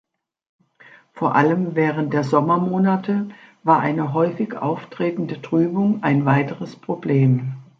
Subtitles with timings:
[1.13, 3.27] Vor allem während der Sommermonate
[3.61, 7.53] war eine häufig auftretende Trübung ein weiteres Problem.